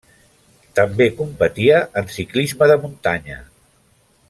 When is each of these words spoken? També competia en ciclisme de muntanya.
També 0.79 1.07
competia 1.19 1.83
en 2.03 2.09
ciclisme 2.15 2.71
de 2.73 2.79
muntanya. 2.87 3.39